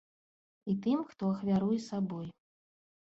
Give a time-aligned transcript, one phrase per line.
[0.71, 2.27] І тым, хто ахвяруе сабой.